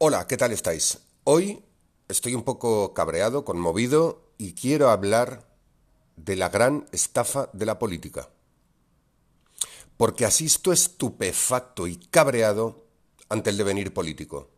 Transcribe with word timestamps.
Hola, 0.00 0.28
¿qué 0.28 0.36
tal 0.36 0.52
estáis? 0.52 1.00
Hoy 1.24 1.64
estoy 2.06 2.36
un 2.36 2.44
poco 2.44 2.94
cabreado, 2.94 3.44
conmovido 3.44 4.30
y 4.38 4.52
quiero 4.52 4.90
hablar 4.90 5.48
de 6.14 6.36
la 6.36 6.48
gran 6.50 6.86
estafa 6.92 7.50
de 7.52 7.66
la 7.66 7.80
política. 7.80 8.28
Porque 9.96 10.24
asisto 10.24 10.72
estupefacto 10.72 11.88
y 11.88 11.96
cabreado 11.96 12.84
ante 13.28 13.50
el 13.50 13.56
devenir 13.56 13.92
político. 13.92 14.50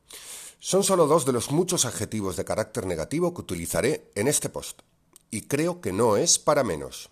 Son 0.59 0.85
solo 0.85 1.07
dos 1.07 1.25
de 1.25 1.33
los 1.33 1.51
muchos 1.51 1.87
adjetivos 1.87 2.37
de 2.37 2.45
carácter 2.45 2.85
negativo 2.85 3.33
que 3.33 3.41
utilizaré 3.41 4.11
en 4.17 4.29
este 4.29 4.51
post. 4.51 4.83
Y 5.31 5.49
creo 5.49 5.81
que 5.81 5.95
no 5.95 6.19
es 6.19 6.39
para 6.39 6.65
menos. 6.65 7.09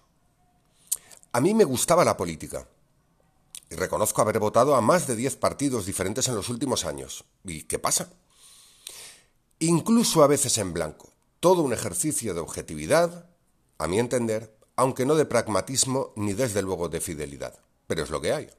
A 1.33 1.41
mí 1.41 1.55
me 1.55 1.65
gustaba 1.65 2.05
la 2.05 2.19
política 2.19 2.69
y 3.71 3.75
reconozco 3.75 4.23
haber 4.23 4.39
votado 4.39 4.75
a 4.75 4.81
más 4.81 5.07
de 5.07 5.17
10 5.17 5.37
partidos 5.37 5.87
diferentes 5.87 6.29
en 6.29 6.35
los 6.35 6.49
últimos 6.49 6.85
años. 6.85 7.25
¿Y 7.45 7.65
qué 7.65 7.79
pasa? 7.79 8.13
Incluso 9.59 10.23
a 10.23 10.27
veces 10.27 10.57
en 10.59 10.73
blanco. 10.73 11.13
Todo 11.41 11.63
un 11.63 11.73
ejercicio 11.73 12.35
de 12.35 12.41
objetividad, 12.41 13.29
a 13.77 13.87
mi 13.87 13.99
entender, 13.99 14.57
aunque 14.77 15.05
no 15.05 15.15
de 15.15 15.27
pragmatismo 15.27 16.13
ni 16.17 16.33
desde 16.33 16.63
luego 16.63 16.89
de 16.89 17.01
fidelidad. 17.01 17.59
Pero 17.87 18.03
es 18.03 18.11
lo 18.11 18.21
que 18.21 18.33
hay. 18.33 18.51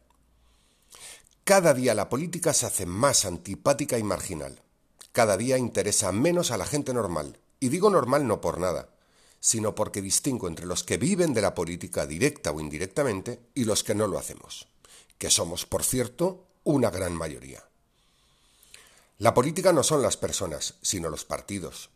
Cada 1.43 1.73
día 1.73 1.95
la 1.95 2.09
política 2.09 2.53
se 2.53 2.67
hace 2.67 2.85
más 2.85 3.25
antipática 3.25 3.97
y 3.97 4.03
marginal. 4.03 4.61
Cada 5.11 5.37
día 5.37 5.57
interesa 5.57 6.11
menos 6.11 6.51
a 6.51 6.57
la 6.57 6.65
gente 6.65 6.93
normal. 6.93 7.39
Y 7.59 7.69
digo 7.69 7.89
normal 7.89 8.27
no 8.27 8.39
por 8.39 8.59
nada, 8.59 8.93
sino 9.39 9.73
porque 9.75 10.01
distingo 10.01 10.47
entre 10.47 10.67
los 10.67 10.83
que 10.83 10.97
viven 10.97 11.33
de 11.33 11.41
la 11.41 11.55
política 11.55 12.05
directa 12.05 12.51
o 12.51 12.59
indirectamente 12.59 13.41
y 13.55 13.65
los 13.65 13.83
que 13.83 13.95
no 13.95 14.07
lo 14.07 14.17
hacemos 14.17 14.67
que 15.19 15.29
somos, 15.29 15.67
por 15.67 15.83
cierto, 15.83 16.47
una 16.63 16.89
gran 16.89 17.13
mayoría. 17.13 17.63
La 19.19 19.33
política 19.33 19.73
no 19.73 19.83
son 19.83 20.01
las 20.01 20.17
personas, 20.17 20.75
sino 20.81 21.09
los 21.09 21.25
partidos. 21.25 21.89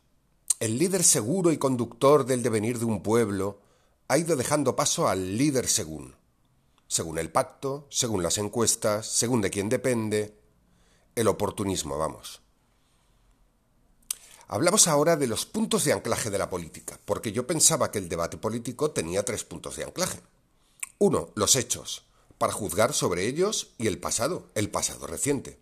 El 0.60 0.78
líder 0.78 1.04
seguro 1.04 1.52
y 1.52 1.58
conductor 1.58 2.26
del 2.26 2.44
devenir 2.44 2.80
de 2.80 2.86
un 2.86 3.02
pueblo 3.02 3.62
ha 4.10 4.18
ido 4.18 4.36
dejando 4.36 4.76
paso 4.76 5.08
al 5.08 5.38
líder 5.38 5.68
según, 5.68 6.16
según 6.88 7.18
el 7.18 7.32
pacto, 7.32 7.88
según 7.90 8.22
las 8.22 8.38
encuestas, 8.38 9.08
según 9.08 9.42
de 9.42 9.50
quién 9.50 9.70
depende, 9.70 10.38
el 11.16 11.28
oportunismo, 11.30 11.98
vamos. 11.98 12.42
Hablamos 14.48 14.88
ahora 14.88 15.16
de 15.16 15.28
los 15.28 15.46
puntos 15.46 15.86
de 15.86 15.94
anclaje 15.94 16.30
de 16.30 16.38
la 16.38 16.50
política, 16.50 17.00
porque 17.06 17.32
yo 17.32 17.48
pensaba 17.48 17.90
que 17.90 18.00
el 18.00 18.10
debate 18.10 18.38
político 18.38 18.92
tenía 18.92 19.24
tres 19.24 19.46
puntos 19.46 19.78
de 19.78 19.86
anclaje. 19.86 20.20
Uno, 21.00 21.30
los 21.36 21.56
hechos, 21.56 22.06
para 22.44 22.52
juzgar 22.52 22.92
sobre 22.92 23.26
ellos 23.26 23.70
y 23.78 23.88
el 23.88 24.00
pasado, 24.00 24.50
el 24.54 24.70
pasado 24.70 25.08
reciente. 25.08 25.62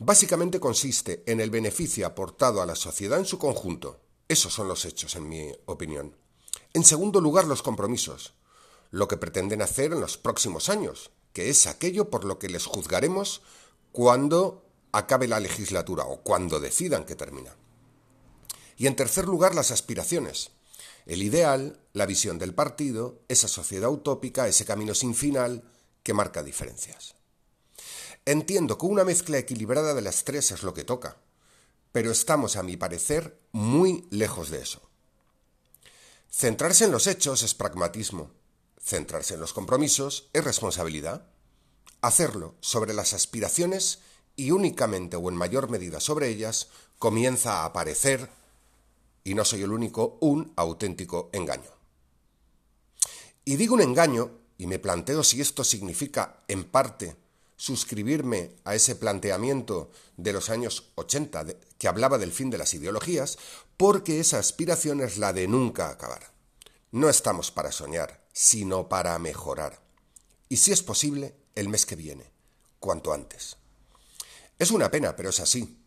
Básicamente 0.00 0.58
consiste 0.58 1.22
en 1.26 1.40
el 1.40 1.50
beneficio 1.50 2.08
aportado 2.08 2.60
a 2.60 2.66
la 2.66 2.74
sociedad 2.74 3.20
en 3.20 3.24
su 3.24 3.38
conjunto. 3.38 4.00
Esos 4.26 4.52
son 4.52 4.66
los 4.66 4.84
hechos, 4.84 5.14
en 5.14 5.28
mi 5.28 5.52
opinión. 5.66 6.16
En 6.74 6.82
segundo 6.82 7.20
lugar, 7.20 7.44
los 7.44 7.62
compromisos, 7.62 8.34
lo 8.90 9.06
que 9.06 9.16
pretenden 9.16 9.62
hacer 9.62 9.92
en 9.92 10.00
los 10.00 10.18
próximos 10.18 10.70
años, 10.70 11.12
que 11.32 11.50
es 11.50 11.68
aquello 11.68 12.10
por 12.10 12.24
lo 12.24 12.40
que 12.40 12.48
les 12.48 12.66
juzgaremos 12.66 13.42
cuando 13.92 14.66
acabe 14.90 15.28
la 15.28 15.38
legislatura 15.38 16.02
o 16.02 16.20
cuando 16.22 16.58
decidan 16.58 17.04
que 17.04 17.14
termina. 17.14 17.54
Y 18.76 18.88
en 18.88 18.96
tercer 18.96 19.26
lugar, 19.26 19.54
las 19.54 19.70
aspiraciones, 19.70 20.50
el 21.06 21.22
ideal, 21.22 21.78
la 21.92 22.06
visión 22.06 22.40
del 22.40 22.54
partido, 22.54 23.20
esa 23.28 23.46
sociedad 23.46 23.88
utópica, 23.88 24.48
ese 24.48 24.64
camino 24.64 24.92
sin 24.92 25.14
final, 25.14 25.62
que 26.06 26.14
marca 26.14 26.44
diferencias. 26.44 27.16
Entiendo 28.24 28.78
que 28.78 28.86
una 28.86 29.02
mezcla 29.02 29.38
equilibrada 29.38 29.92
de 29.92 30.02
las 30.02 30.22
tres 30.22 30.52
es 30.52 30.62
lo 30.62 30.72
que 30.72 30.84
toca, 30.84 31.16
pero 31.90 32.12
estamos, 32.12 32.54
a 32.54 32.62
mi 32.62 32.76
parecer, 32.76 33.40
muy 33.50 34.06
lejos 34.10 34.50
de 34.50 34.62
eso. 34.62 34.88
Centrarse 36.30 36.84
en 36.84 36.92
los 36.92 37.08
hechos 37.08 37.42
es 37.42 37.54
pragmatismo, 37.54 38.30
centrarse 38.80 39.34
en 39.34 39.40
los 39.40 39.52
compromisos 39.52 40.30
es 40.32 40.44
responsabilidad. 40.44 41.26
Hacerlo 42.02 42.54
sobre 42.60 42.94
las 42.94 43.12
aspiraciones 43.12 43.98
y 44.36 44.52
únicamente 44.52 45.16
o 45.16 45.28
en 45.28 45.34
mayor 45.34 45.68
medida 45.68 45.98
sobre 45.98 46.28
ellas 46.28 46.68
comienza 47.00 47.62
a 47.62 47.64
aparecer, 47.64 48.30
y 49.24 49.34
no 49.34 49.44
soy 49.44 49.62
el 49.62 49.72
único, 49.72 50.18
un 50.20 50.52
auténtico 50.54 51.30
engaño. 51.32 51.72
Y 53.44 53.56
digo 53.56 53.74
un 53.74 53.80
engaño 53.80 54.45
y 54.58 54.66
me 54.66 54.78
planteo 54.78 55.22
si 55.22 55.40
esto 55.40 55.64
significa, 55.64 56.42
en 56.48 56.64
parte, 56.64 57.16
suscribirme 57.56 58.52
a 58.64 58.74
ese 58.74 58.96
planteamiento 58.96 59.90
de 60.16 60.32
los 60.32 60.50
años 60.50 60.92
80 60.94 61.46
que 61.78 61.88
hablaba 61.88 62.18
del 62.18 62.32
fin 62.32 62.50
de 62.50 62.58
las 62.58 62.74
ideologías, 62.74 63.38
porque 63.76 64.20
esa 64.20 64.38
aspiración 64.38 65.00
es 65.00 65.18
la 65.18 65.32
de 65.32 65.48
nunca 65.48 65.88
acabar. 65.90 66.32
No 66.90 67.08
estamos 67.08 67.50
para 67.50 67.72
soñar, 67.72 68.24
sino 68.32 68.88
para 68.88 69.18
mejorar. 69.18 69.80
Y 70.48 70.58
si 70.58 70.72
es 70.72 70.82
posible, 70.82 71.34
el 71.54 71.68
mes 71.68 71.86
que 71.86 71.96
viene, 71.96 72.30
cuanto 72.78 73.12
antes. 73.12 73.56
Es 74.58 74.70
una 74.70 74.90
pena, 74.90 75.16
pero 75.16 75.30
es 75.30 75.40
así. 75.40 75.82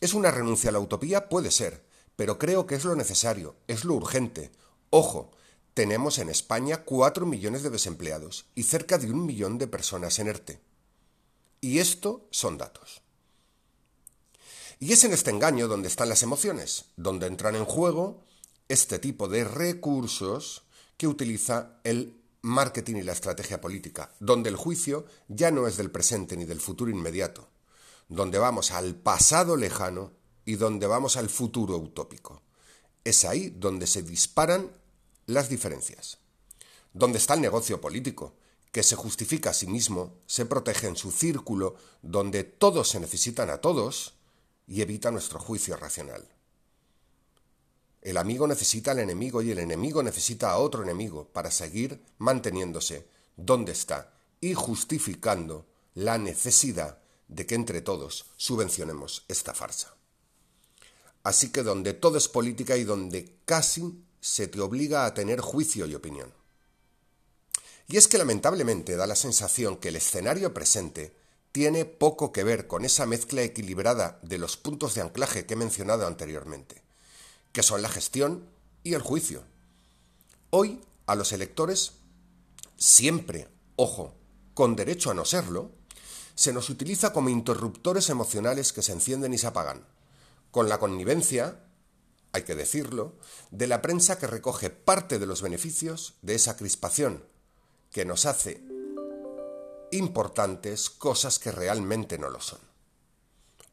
¿Es 0.00 0.14
una 0.14 0.30
renuncia 0.30 0.70
a 0.70 0.72
la 0.72 0.80
utopía? 0.80 1.28
Puede 1.28 1.50
ser, 1.50 1.84
pero 2.16 2.38
creo 2.38 2.66
que 2.66 2.74
es 2.74 2.84
lo 2.84 2.96
necesario, 2.96 3.56
es 3.68 3.84
lo 3.84 3.94
urgente. 3.94 4.50
Ojo, 4.90 5.30
tenemos 5.74 6.18
en 6.18 6.28
España 6.28 6.84
4 6.84 7.26
millones 7.26 7.62
de 7.62 7.70
desempleados 7.70 8.46
y 8.54 8.64
cerca 8.64 8.98
de 8.98 9.10
un 9.10 9.24
millón 9.24 9.58
de 9.58 9.66
personas 9.66 10.18
en 10.18 10.28
ERTE. 10.28 10.60
Y 11.60 11.78
esto 11.78 12.26
son 12.30 12.58
datos. 12.58 13.02
Y 14.78 14.92
es 14.92 15.04
en 15.04 15.12
este 15.12 15.30
engaño 15.30 15.68
donde 15.68 15.88
están 15.88 16.08
las 16.08 16.22
emociones, 16.22 16.86
donde 16.96 17.26
entran 17.26 17.54
en 17.54 17.64
juego 17.64 18.24
este 18.68 18.98
tipo 18.98 19.28
de 19.28 19.44
recursos 19.44 20.64
que 20.96 21.06
utiliza 21.06 21.78
el 21.84 22.20
marketing 22.42 22.96
y 22.96 23.02
la 23.02 23.12
estrategia 23.12 23.60
política, 23.60 24.12
donde 24.18 24.50
el 24.50 24.56
juicio 24.56 25.06
ya 25.28 25.50
no 25.50 25.68
es 25.68 25.76
del 25.76 25.90
presente 25.90 26.36
ni 26.36 26.44
del 26.44 26.60
futuro 26.60 26.90
inmediato, 26.90 27.48
donde 28.08 28.38
vamos 28.38 28.72
al 28.72 28.96
pasado 28.96 29.56
lejano 29.56 30.12
y 30.44 30.56
donde 30.56 30.88
vamos 30.88 31.16
al 31.16 31.28
futuro 31.28 31.76
utópico. 31.76 32.42
Es 33.04 33.24
ahí 33.24 33.50
donde 33.50 33.86
se 33.86 34.02
disparan 34.02 34.70
las 35.26 35.48
diferencias. 35.48 36.18
¿Dónde 36.92 37.18
está 37.18 37.34
el 37.34 37.40
negocio 37.40 37.80
político? 37.80 38.34
que 38.72 38.82
se 38.82 38.96
justifica 38.96 39.50
a 39.50 39.54
sí 39.54 39.66
mismo, 39.66 40.14
se 40.26 40.46
protege 40.46 40.86
en 40.86 40.96
su 40.96 41.12
círculo, 41.12 41.76
donde 42.00 42.42
todos 42.42 42.88
se 42.88 43.00
necesitan 43.00 43.50
a 43.50 43.58
todos, 43.58 44.14
y 44.66 44.80
evita 44.80 45.10
nuestro 45.10 45.38
juicio 45.38 45.76
racional. 45.76 46.26
El 48.00 48.16
amigo 48.16 48.46
necesita 48.46 48.92
al 48.92 48.98
enemigo 48.98 49.42
y 49.42 49.50
el 49.50 49.58
enemigo 49.58 50.02
necesita 50.02 50.50
a 50.50 50.58
otro 50.58 50.82
enemigo 50.82 51.28
para 51.28 51.50
seguir 51.50 52.02
manteniéndose 52.18 53.06
donde 53.36 53.72
está 53.72 54.14
y 54.40 54.54
justificando 54.54 55.66
la 55.94 56.16
necesidad 56.16 56.98
de 57.28 57.46
que 57.46 57.54
entre 57.54 57.82
todos 57.82 58.26
subvencionemos 58.36 59.24
esta 59.28 59.54
farsa. 59.54 59.94
Así 61.22 61.52
que 61.52 61.62
donde 61.62 61.92
todo 61.92 62.16
es 62.18 62.26
política 62.26 62.76
y 62.76 62.84
donde 62.84 63.36
casi 63.44 64.02
se 64.22 64.46
te 64.46 64.60
obliga 64.60 65.04
a 65.04 65.14
tener 65.14 65.40
juicio 65.40 65.84
y 65.86 65.96
opinión. 65.96 66.32
Y 67.88 67.96
es 67.96 68.06
que 68.06 68.18
lamentablemente 68.18 68.96
da 68.96 69.06
la 69.06 69.16
sensación 69.16 69.76
que 69.76 69.88
el 69.88 69.96
escenario 69.96 70.54
presente 70.54 71.14
tiene 71.50 71.84
poco 71.84 72.32
que 72.32 72.44
ver 72.44 72.68
con 72.68 72.84
esa 72.84 73.04
mezcla 73.04 73.42
equilibrada 73.42 74.20
de 74.22 74.38
los 74.38 74.56
puntos 74.56 74.94
de 74.94 75.02
anclaje 75.02 75.44
que 75.44 75.54
he 75.54 75.56
mencionado 75.56 76.06
anteriormente, 76.06 76.80
que 77.50 77.64
son 77.64 77.82
la 77.82 77.88
gestión 77.88 78.48
y 78.84 78.94
el 78.94 79.02
juicio. 79.02 79.42
Hoy, 80.50 80.80
a 81.06 81.16
los 81.16 81.32
electores, 81.32 81.94
siempre, 82.78 83.48
ojo, 83.74 84.14
con 84.54 84.76
derecho 84.76 85.10
a 85.10 85.14
no 85.14 85.24
serlo, 85.24 85.72
se 86.36 86.52
nos 86.52 86.70
utiliza 86.70 87.12
como 87.12 87.28
interruptores 87.28 88.08
emocionales 88.08 88.72
que 88.72 88.82
se 88.82 88.92
encienden 88.92 89.34
y 89.34 89.38
se 89.38 89.48
apagan, 89.48 89.84
con 90.52 90.68
la 90.68 90.78
connivencia 90.78 91.58
hay 92.32 92.42
que 92.42 92.54
decirlo, 92.54 93.14
de 93.50 93.66
la 93.66 93.82
prensa 93.82 94.18
que 94.18 94.26
recoge 94.26 94.70
parte 94.70 95.18
de 95.18 95.26
los 95.26 95.42
beneficios 95.42 96.14
de 96.22 96.34
esa 96.34 96.56
crispación, 96.56 97.24
que 97.90 98.04
nos 98.04 98.24
hace 98.24 98.62
importantes 99.90 100.88
cosas 100.88 101.38
que 101.38 101.52
realmente 101.52 102.18
no 102.18 102.30
lo 102.30 102.40
son. 102.40 102.60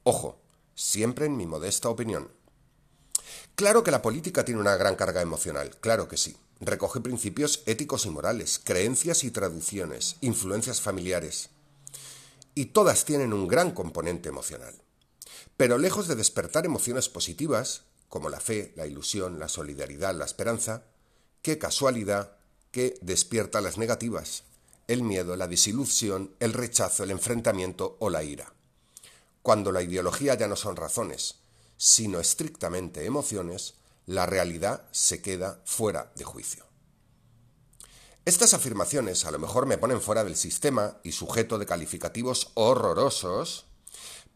Ojo, 0.03 0.41
siempre 0.75 1.25
en 1.25 1.37
mi 1.37 1.45
modesta 1.45 1.89
opinión. 1.89 2.29
Claro 3.55 3.83
que 3.83 3.91
la 3.91 4.01
política 4.01 4.45
tiene 4.45 4.61
una 4.61 4.75
gran 4.75 4.95
carga 4.95 5.21
emocional, 5.21 5.77
claro 5.79 6.07
que 6.07 6.17
sí. 6.17 6.35
Recoge 6.61 6.99
principios 6.99 7.63
éticos 7.65 8.05
y 8.05 8.09
morales, 8.09 8.59
creencias 8.61 9.23
y 9.23 9.31
traducciones, 9.31 10.17
influencias 10.19 10.81
familiares. 10.81 11.49
Y 12.53 12.67
todas 12.67 13.05
tienen 13.05 13.31
un 13.31 13.47
gran 13.47 13.71
componente 13.71 14.27
emocional. 14.27 14.75
Pero 15.55 15.77
lejos 15.77 16.09
de 16.09 16.15
despertar 16.15 16.65
emociones 16.65 17.07
positivas, 17.07 17.83
como 18.09 18.29
la 18.29 18.39
fe, 18.39 18.73
la 18.75 18.85
ilusión, 18.87 19.39
la 19.39 19.47
solidaridad, 19.47 20.15
la 20.15 20.25
esperanza, 20.25 20.83
qué 21.41 21.57
casualidad 21.57 22.37
que 22.71 22.97
despierta 23.01 23.61
las 23.61 23.77
negativas, 23.77 24.43
el 24.87 25.03
miedo, 25.03 25.35
la 25.35 25.47
desilusión, 25.47 26.35
el 26.39 26.53
rechazo, 26.53 27.03
el 27.03 27.11
enfrentamiento 27.11 27.95
o 27.99 28.09
la 28.09 28.23
ira. 28.23 28.51
cuando 29.41 29.71
la 29.71 29.81
ideología 29.81 30.35
ya 30.35 30.47
no 30.47 30.55
son 30.55 30.75
razones, 30.75 31.35
sino 31.77 32.19
estrictamente 32.19 33.05
emociones, 33.05 33.75
la 34.05 34.25
realidad 34.25 34.85
se 34.91 35.21
queda 35.21 35.61
fuera 35.65 36.11
de 36.15 36.25
juicio. 36.25 36.65
Estas 38.25 38.53
afirmaciones 38.53 39.25
a 39.25 39.31
lo 39.31 39.39
mejor 39.39 39.65
me 39.65 39.77
ponen 39.77 40.01
fuera 40.01 40.23
del 40.23 40.35
sistema 40.35 40.97
y 41.03 41.13
sujeto 41.13 41.57
de 41.57 41.65
calificativos 41.65 42.51
horrorosos, 42.55 43.65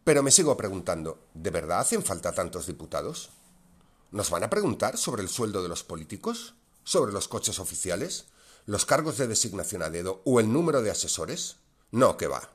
pero 0.03 0.23
me 0.23 0.31
sigo 0.31 0.55
preguntando, 0.57 1.27
¿de 1.33 1.49
verdad 1.49 1.79
hacen 1.79 2.01
falta 2.01 2.31
tantos 2.31 2.65
diputados? 2.65 3.29
¿Nos 4.13 4.29
van 4.29 4.43
a 4.43 4.49
preguntar 4.51 4.99
sobre 4.99 5.23
el 5.23 5.27
sueldo 5.27 5.63
de 5.63 5.69
los 5.69 5.83
políticos? 5.83 6.53
¿Sobre 6.83 7.11
los 7.11 7.27
coches 7.27 7.57
oficiales? 7.57 8.25
¿Los 8.67 8.85
cargos 8.85 9.17
de 9.17 9.25
designación 9.25 9.81
a 9.81 9.89
dedo 9.89 10.21
o 10.23 10.39
el 10.39 10.53
número 10.53 10.83
de 10.83 10.91
asesores? 10.91 11.55
No, 11.89 12.15
que 12.15 12.27
va. 12.27 12.51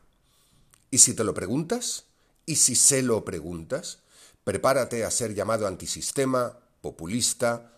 ¿Y 0.92 0.98
si 0.98 1.14
te 1.14 1.24
lo 1.24 1.34
preguntas? 1.34 2.04
¿Y 2.46 2.54
si 2.54 2.76
se 2.76 3.02
lo 3.02 3.24
preguntas? 3.24 3.98
Prepárate 4.44 5.04
a 5.04 5.10
ser 5.10 5.34
llamado 5.34 5.66
antisistema, 5.66 6.56
populista 6.80 7.72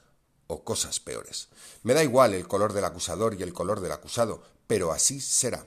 o 0.47 0.63
cosas 0.63 1.01
peores. 1.01 1.49
Me 1.83 1.95
da 1.95 2.05
igual 2.05 2.35
el 2.35 2.47
color 2.47 2.75
del 2.75 2.85
acusador 2.85 3.35
y 3.41 3.43
el 3.43 3.55
color 3.55 3.81
del 3.81 3.93
acusado, 3.93 4.43
pero 4.67 4.93
así 4.93 5.23
será. 5.23 5.65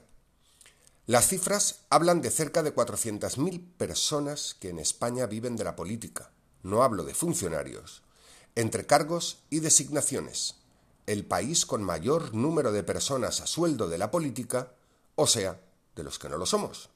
Las 1.07 1.29
cifras 1.29 1.79
hablan 1.89 2.21
de 2.21 2.29
cerca 2.29 2.61
de 2.61 2.75
400.000 2.75 3.75
personas 3.75 4.53
que 4.59 4.69
en 4.69 4.77
España 4.77 5.25
viven 5.25 5.55
de 5.55 5.63
la 5.63 5.75
política. 5.75 6.29
No 6.63 6.83
hablo 6.83 7.03
de 7.03 7.13
funcionarios. 7.13 8.01
Entre 8.55 8.85
cargos 8.85 9.39
y 9.49 9.59
designaciones. 9.59 10.55
El 11.05 11.25
país 11.25 11.65
con 11.65 11.83
mayor 11.83 12.33
número 12.33 12.71
de 12.71 12.83
personas 12.83 13.41
a 13.41 13.47
sueldo 13.47 13.89
de 13.89 13.97
la 13.97 14.09
política, 14.09 14.73
o 15.15 15.27
sea, 15.27 15.61
de 15.95 16.03
los 16.03 16.17
que 16.17 16.29
no 16.29 16.37
lo 16.37 16.45
somos. 16.45 16.89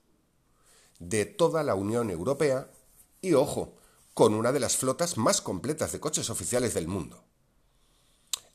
De 1.00 1.26
toda 1.26 1.64
la 1.64 1.76
Unión 1.76 2.10
Europea 2.10 2.72
y, 3.22 3.34
ojo, 3.34 3.76
con 4.14 4.34
una 4.34 4.52
de 4.52 4.60
las 4.60 4.78
flotas 4.78 5.18
más 5.18 5.42
completas 5.42 5.92
de 5.92 6.00
coches 6.00 6.30
oficiales 6.30 6.74
del 6.74 6.88
mundo. 6.88 7.24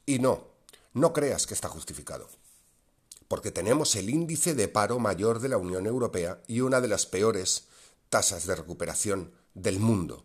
Y 0.06 0.18
no, 0.18 0.48
no 0.92 1.12
creas 1.12 1.46
que 1.46 1.54
está 1.54 1.68
justificado, 1.68 2.28
porque 3.28 3.52
tenemos 3.52 3.94
el 3.94 4.10
índice 4.10 4.54
de 4.54 4.68
paro 4.68 4.98
mayor 4.98 5.38
de 5.38 5.48
la 5.48 5.58
Unión 5.58 5.86
Europea 5.86 6.42
y 6.48 6.60
una 6.60 6.80
de 6.80 6.88
las 6.88 7.06
peores 7.06 7.68
tasas 8.08 8.46
de 8.46 8.56
recuperación 8.56 9.32
del 9.54 9.78
mundo. 9.78 10.24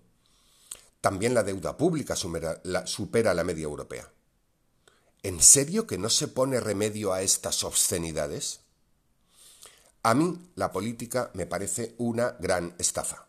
También 1.01 1.33
la 1.33 1.43
deuda 1.43 1.77
pública 1.77 2.15
supera 2.15 2.61
la, 2.63 2.87
supera 2.87 3.33
la 3.33 3.43
media 3.43 3.63
europea. 3.63 4.11
¿En 5.23 5.41
serio 5.41 5.87
que 5.87 5.97
no 5.97 6.09
se 6.09 6.27
pone 6.27 6.59
remedio 6.59 7.13
a 7.13 7.21
estas 7.21 7.63
obscenidades? 7.63 8.61
A 10.03 10.13
mí 10.13 10.51
la 10.55 10.71
política 10.71 11.31
me 11.33 11.45
parece 11.45 11.95
una 11.97 12.35
gran 12.39 12.75
estafa. 12.77 13.27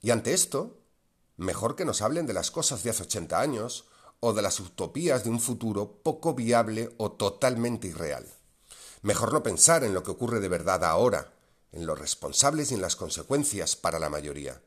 Y 0.00 0.10
ante 0.10 0.32
esto, 0.32 0.78
Mejor 1.36 1.76
que 1.76 1.84
nos 1.84 2.00
hablen 2.00 2.26
de 2.26 2.32
las 2.32 2.50
cosas 2.50 2.82
de 2.82 2.90
hace 2.90 3.02
80 3.02 3.38
años 3.38 3.84
o 4.20 4.32
de 4.32 4.40
las 4.40 4.58
utopías 4.58 5.22
de 5.22 5.30
un 5.30 5.40
futuro 5.40 6.00
poco 6.02 6.34
viable 6.34 6.94
o 6.96 7.12
totalmente 7.12 7.88
irreal. 7.88 8.26
Mejor 9.02 9.34
no 9.34 9.42
pensar 9.42 9.84
en 9.84 9.92
lo 9.92 10.02
que 10.02 10.10
ocurre 10.10 10.40
de 10.40 10.48
verdad 10.48 10.82
ahora, 10.82 11.34
en 11.72 11.84
los 11.84 11.98
responsables 11.98 12.70
y 12.70 12.74
en 12.74 12.80
las 12.80 12.96
consecuencias 12.96 13.76
para 13.76 13.98
la 13.98 14.08
mayoría. 14.08 14.62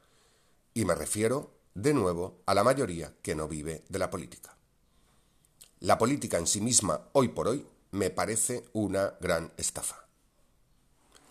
Y 0.76 0.86
me 0.86 0.94
refiero, 0.94 1.52
de 1.74 1.94
nuevo, 1.94 2.42
a 2.46 2.54
la 2.54 2.64
mayoría 2.64 3.14
que 3.22 3.36
no 3.36 3.48
vive 3.48 3.84
de 3.90 4.00
la 4.00 4.10
política. 4.10 4.56
La 5.80 5.98
política 5.98 6.38
en 6.38 6.48
sí 6.48 6.62
misma, 6.62 7.08
hoy 7.14 7.30
por 7.30 7.48
hoy, 7.48 7.66
me 7.92 8.10
parece 8.10 8.66
una 8.74 9.14
gran 9.20 9.52
estafa. 9.58 10.06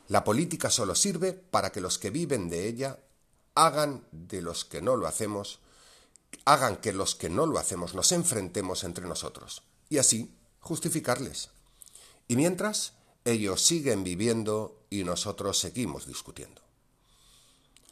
La 0.08 0.24
política 0.24 0.70
solo 0.70 0.94
sirve 0.94 1.32
para 1.32 1.70
que 1.70 1.80
los 1.80 1.98
que 1.98 2.10
viven 2.10 2.48
de 2.48 2.66
ella 2.66 2.98
hagan 3.54 4.06
de 4.10 4.40
los 4.40 4.64
que 4.64 4.80
no 4.80 4.96
lo 4.96 5.06
hacemos, 5.06 5.60
hagan 6.44 6.76
que 6.76 6.92
los 6.92 7.14
que 7.14 7.28
no 7.28 7.46
lo 7.46 7.58
hacemos 7.58 7.94
nos 7.94 8.12
enfrentemos 8.12 8.84
entre 8.84 9.06
nosotros 9.06 9.62
y 9.90 9.98
así 9.98 10.34
justificarles. 10.60 11.50
Y 12.26 12.36
mientras, 12.36 12.94
ellos 13.24 13.62
siguen 13.62 14.04
viviendo 14.04 14.78
y 14.90 15.04
nosotros 15.04 15.58
seguimos 15.58 16.06
discutiendo. 16.06 16.62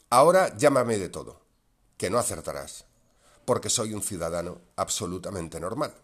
Ahora 0.09 0.57
llámame 0.57 0.99
de 0.99 1.09
todo, 1.09 1.41
que 1.97 2.11
no 2.11 2.19
acertarás, 2.19 2.85
porque 3.45 3.71
soy 3.71 3.95
un 3.95 4.03
ciudadano 4.03 4.61
absolutamente 4.77 5.61
normal. 5.61 5.95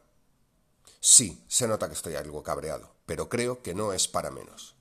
Sí, 1.00 1.44
se 1.48 1.66
nota 1.66 1.88
que 1.88 1.94
estoy 1.94 2.14
algo 2.14 2.42
cabreado, 2.42 2.92
pero 3.06 3.28
creo 3.28 3.62
que 3.62 3.74
no 3.74 3.92
es 3.92 4.08
para 4.08 4.30
menos. 4.30 4.76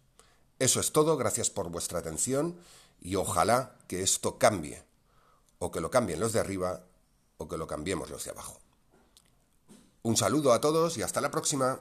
Eso 0.59 0.79
es 0.79 0.91
todo, 0.91 1.17
gracias 1.17 1.49
por 1.49 1.69
vuestra 1.69 1.99
atención 1.99 2.59
y 3.01 3.15
ojalá 3.15 3.75
que 3.87 4.03
esto 4.03 4.37
cambie, 4.37 4.83
o 5.57 5.71
que 5.71 5.81
lo 5.81 5.89
cambien 5.89 6.19
los 6.19 6.33
de 6.33 6.39
arriba, 6.39 6.83
o 7.37 7.47
que 7.47 7.57
lo 7.57 7.65
cambiemos 7.65 8.11
los 8.11 8.23
de 8.23 8.31
abajo. 8.31 8.59
Un 10.03 10.17
saludo 10.17 10.53
a 10.53 10.61
todos 10.61 10.97
y 10.97 11.01
hasta 11.01 11.21
la 11.21 11.31
próxima. 11.31 11.79